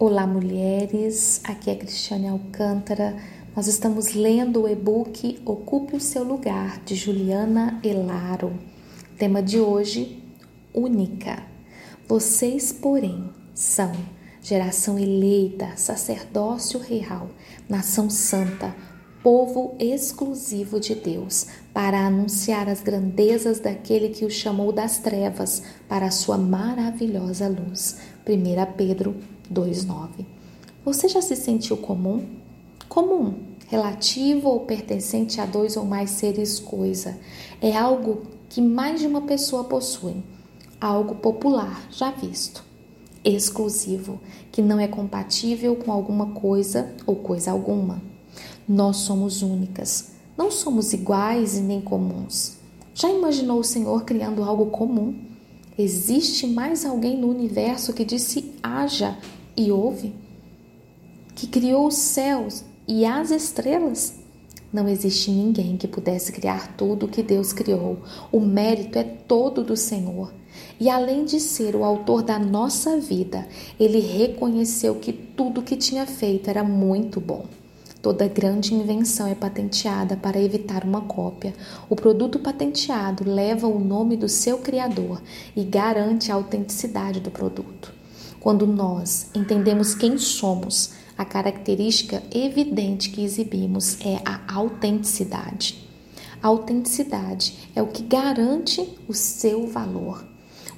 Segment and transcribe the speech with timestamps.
[0.00, 1.40] Olá, mulheres.
[1.42, 3.16] Aqui é Cristiane Alcântara.
[3.56, 8.56] Nós estamos lendo o e-book Ocupe o seu lugar de Juliana Elaro.
[9.18, 10.22] Tema de hoje:
[10.72, 11.42] única.
[12.06, 13.90] Vocês, porém, são
[14.40, 17.30] geração eleita, sacerdócio real,
[17.68, 18.76] nação santa,
[19.20, 26.06] povo exclusivo de Deus, para anunciar as grandezas daquele que o chamou das trevas para
[26.06, 27.96] a sua maravilhosa luz.
[28.24, 29.16] 1 Pedro
[29.50, 30.26] 2:9.
[30.84, 32.24] Você já se sentiu comum?
[32.88, 33.34] Comum,
[33.68, 37.18] relativo ou pertencente a dois ou mais seres coisa,
[37.60, 40.16] é algo que mais de uma pessoa possui,
[40.80, 42.64] algo popular, já visto,
[43.24, 44.18] exclusivo,
[44.50, 48.00] que não é compatível com alguma coisa ou coisa alguma.
[48.66, 52.56] Nós somos únicas, não somos iguais e nem comuns.
[52.94, 55.14] Já imaginou o Senhor criando algo comum?
[55.76, 59.16] Existe mais alguém no universo que disse haja
[59.58, 60.14] e ouve,
[61.34, 64.14] que criou os céus e as estrelas.
[64.72, 67.98] Não existe ninguém que pudesse criar tudo o que Deus criou.
[68.30, 70.32] O mérito é todo do Senhor.
[70.78, 73.48] E além de ser o autor da nossa vida,
[73.80, 77.46] ele reconheceu que tudo que tinha feito era muito bom.
[78.00, 81.52] Toda grande invenção é patenteada para evitar uma cópia.
[81.88, 85.20] O produto patenteado leva o nome do seu criador
[85.56, 87.97] e garante a autenticidade do produto.
[88.48, 95.86] Quando nós entendemos quem somos, a característica evidente que exibimos é a autenticidade.
[96.42, 100.24] A autenticidade é o que garante o seu valor.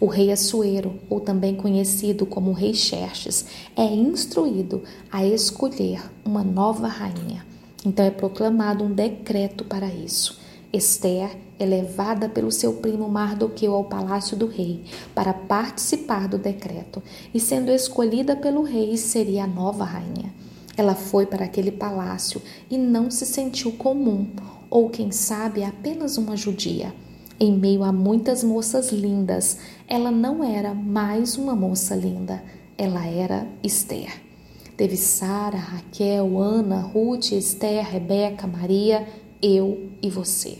[0.00, 6.88] O rei Assuero, ou também conhecido como rei Xerxes, é instruído a escolher uma nova
[6.88, 7.46] rainha.
[7.86, 10.40] Então é proclamado um decreto para isso.
[10.72, 17.02] Esther é levada pelo seu primo Mardoqueu ao palácio do rei para participar do decreto
[17.34, 20.32] e, sendo escolhida pelo rei, seria a nova rainha.
[20.76, 24.28] Ela foi para aquele palácio e não se sentiu comum,
[24.70, 26.94] ou quem sabe apenas uma judia.
[27.38, 29.58] Em meio a muitas moças lindas,
[29.88, 32.42] ela não era mais uma moça linda,
[32.78, 34.30] ela era Esther.
[34.76, 39.06] Teve Sara, Raquel, Ana, Ruth, Esther, Rebeca, Maria
[39.42, 40.58] eu e você.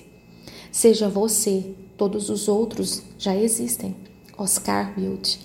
[0.73, 3.97] Seja você, todos os outros já existem.
[4.39, 5.39] Oscar Wilde.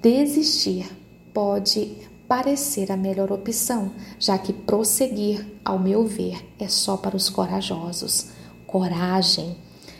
[0.00, 0.86] Desistir
[1.34, 1.96] pode
[2.28, 8.28] parecer a melhor opção, já que prosseguir, ao meu ver, é só para os corajosos.
[8.66, 9.56] Coragem,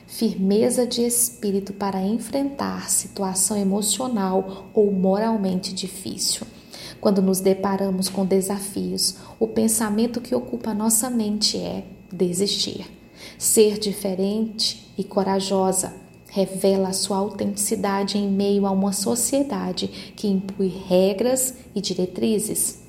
[0.07, 6.47] firmeza de espírito para enfrentar situação emocional ou moralmente difícil.
[7.01, 12.87] Quando nos deparamos com desafios, o pensamento que ocupa nossa mente é desistir.
[13.39, 15.95] Ser diferente e corajosa
[16.29, 22.83] revela sua autenticidade em meio a uma sociedade que impõe regras e diretrizes.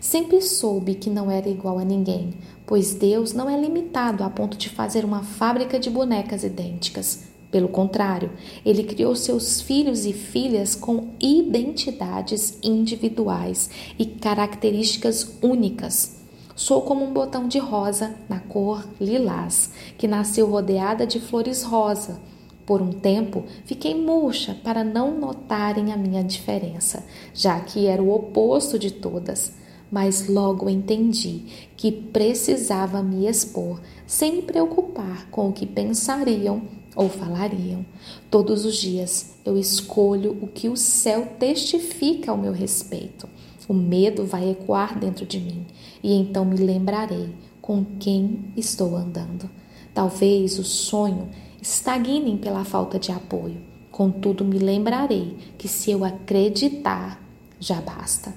[0.00, 2.34] Sempre soube que não era igual a ninguém,
[2.66, 7.24] pois Deus não é limitado a ponto de fazer uma fábrica de bonecas idênticas.
[7.50, 8.30] Pelo contrário,
[8.64, 16.16] ele criou seus filhos e filhas com identidades individuais e características únicas.
[16.56, 22.18] Sou como um botão de rosa na cor lilás, que nasceu rodeada de flores rosa.
[22.64, 28.10] Por um tempo fiquei murcha para não notarem a minha diferença, já que era o
[28.10, 29.52] oposto de todas.
[29.92, 31.42] Mas logo entendi
[31.76, 36.62] que precisava me expor, sem me preocupar com o que pensariam
[36.96, 37.84] ou falariam.
[38.30, 43.28] Todos os dias eu escolho o que o céu testifica ao meu respeito.
[43.68, 45.66] O medo vai ecoar dentro de mim
[46.02, 49.50] e então me lembrarei com quem estou andando.
[49.92, 51.28] Talvez o sonho
[51.60, 53.56] estagne pela falta de apoio.
[53.90, 57.20] Contudo, me lembrarei que se eu acreditar,
[57.58, 58.32] já basta.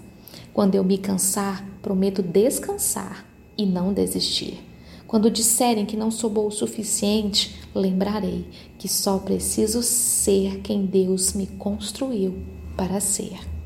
[0.53, 3.25] Quando eu me cansar, prometo descansar
[3.57, 4.63] e não desistir.
[5.05, 8.47] Quando disserem que não sou boa o suficiente, lembrarei
[8.77, 12.37] que só preciso ser quem Deus me construiu
[12.77, 13.58] para ser.